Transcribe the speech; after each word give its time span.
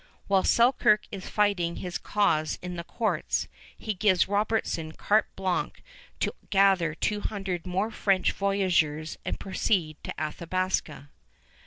While 0.25 0.43
Selkirk 0.43 1.01
is 1.11 1.29
fighting 1.29 1.75
his 1.75 1.99
cause 1.99 2.57
in 2.63 2.75
the 2.75 2.83
courts, 2.83 3.47
he 3.77 3.93
gives 3.93 4.27
Robertson 4.27 4.93
carte 4.93 5.27
blanche 5.35 5.83
to 6.21 6.33
gather 6.49 6.95
two 6.95 7.19
hundred 7.21 7.67
more 7.67 7.91
French 7.91 8.31
voyageurs 8.31 9.19
and 9.23 9.39
proceed 9.39 9.97
to 10.03 10.09
the 10.17 10.19
Athabasca. 10.19 11.09